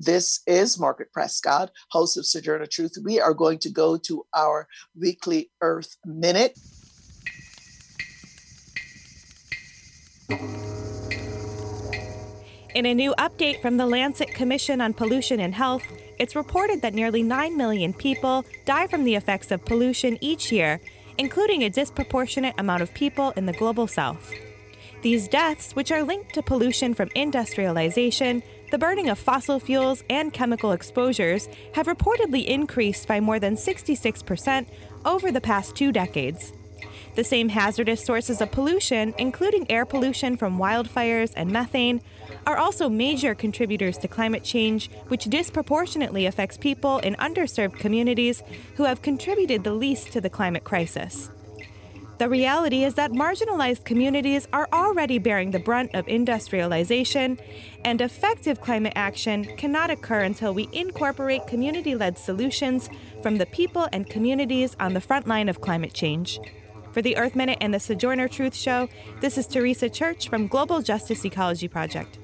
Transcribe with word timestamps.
this 0.00 0.40
is 0.46 0.78
Margaret 0.78 1.12
Prescott, 1.12 1.70
host 1.90 2.16
of 2.16 2.24
Sojourner 2.24 2.66
Truth. 2.66 2.96
We 3.04 3.20
are 3.20 3.34
going 3.34 3.58
to 3.58 3.70
go 3.70 3.98
to 3.98 4.24
our 4.34 4.66
weekly 4.98 5.50
Earth 5.60 5.96
Minute. 6.06 6.58
In 12.74 12.86
a 12.86 12.94
new 12.94 13.14
update 13.18 13.60
from 13.60 13.76
the 13.76 13.86
Lancet 13.86 14.32
Commission 14.32 14.80
on 14.80 14.94
Pollution 14.94 15.40
and 15.40 15.54
Health, 15.54 15.82
it's 16.18 16.36
reported 16.36 16.80
that 16.82 16.94
nearly 16.94 17.22
9 17.22 17.56
million 17.56 17.92
people 17.92 18.44
die 18.64 18.86
from 18.86 19.04
the 19.04 19.16
effects 19.16 19.50
of 19.50 19.64
pollution 19.64 20.16
each 20.22 20.50
year, 20.50 20.80
including 21.18 21.64
a 21.64 21.70
disproportionate 21.70 22.54
amount 22.58 22.82
of 22.82 22.94
people 22.94 23.32
in 23.32 23.44
the 23.44 23.52
global 23.52 23.86
south. 23.86 24.32
These 25.02 25.28
deaths, 25.28 25.74
which 25.74 25.90
are 25.92 26.02
linked 26.02 26.34
to 26.34 26.42
pollution 26.42 26.94
from 26.94 27.08
industrialization, 27.14 28.42
the 28.70 28.78
burning 28.78 29.08
of 29.08 29.18
fossil 29.18 29.58
fuels, 29.58 30.02
and 30.08 30.32
chemical 30.32 30.72
exposures, 30.72 31.48
have 31.74 31.86
reportedly 31.86 32.46
increased 32.46 33.08
by 33.08 33.20
more 33.20 33.38
than 33.38 33.56
66% 33.56 34.66
over 35.04 35.32
the 35.32 35.40
past 35.40 35.74
two 35.74 35.92
decades. 35.92 36.52
The 37.16 37.24
same 37.24 37.48
hazardous 37.48 38.04
sources 38.04 38.40
of 38.40 38.52
pollution, 38.52 39.14
including 39.18 39.70
air 39.70 39.84
pollution 39.84 40.36
from 40.36 40.58
wildfires 40.58 41.32
and 41.36 41.50
methane, 41.50 42.00
are 42.46 42.56
also 42.56 42.88
major 42.88 43.34
contributors 43.34 43.98
to 43.98 44.08
climate 44.08 44.44
change, 44.44 44.90
which 45.08 45.24
disproportionately 45.24 46.26
affects 46.26 46.56
people 46.56 46.98
in 46.98 47.14
underserved 47.16 47.78
communities 47.78 48.42
who 48.76 48.84
have 48.84 49.02
contributed 49.02 49.64
the 49.64 49.72
least 49.72 50.12
to 50.12 50.20
the 50.20 50.30
climate 50.30 50.64
crisis. 50.64 51.30
The 52.20 52.28
reality 52.28 52.84
is 52.84 52.96
that 52.96 53.12
marginalized 53.12 53.86
communities 53.86 54.46
are 54.52 54.68
already 54.74 55.18
bearing 55.18 55.52
the 55.52 55.58
brunt 55.58 55.94
of 55.94 56.06
industrialization, 56.06 57.38
and 57.82 57.98
effective 57.98 58.60
climate 58.60 58.92
action 58.94 59.44
cannot 59.56 59.90
occur 59.90 60.20
until 60.20 60.52
we 60.52 60.68
incorporate 60.70 61.46
community 61.46 61.94
led 61.94 62.18
solutions 62.18 62.90
from 63.22 63.38
the 63.38 63.46
people 63.46 63.88
and 63.94 64.06
communities 64.06 64.76
on 64.78 64.92
the 64.92 65.00
front 65.00 65.28
line 65.28 65.48
of 65.48 65.62
climate 65.62 65.94
change. 65.94 66.38
For 66.92 67.00
the 67.00 67.16
Earth 67.16 67.34
Minute 67.34 67.56
and 67.62 67.72
the 67.72 67.80
Sojourner 67.80 68.28
Truth 68.28 68.54
Show, 68.54 68.90
this 69.22 69.38
is 69.38 69.46
Teresa 69.46 69.88
Church 69.88 70.28
from 70.28 70.46
Global 70.46 70.82
Justice 70.82 71.24
Ecology 71.24 71.68
Project. 71.68 72.18